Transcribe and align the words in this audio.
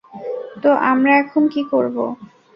তো 0.63 0.69
আমরা 0.91 1.11
এখন 1.21 1.43
কী 1.53 1.61
করবো? 1.71 2.03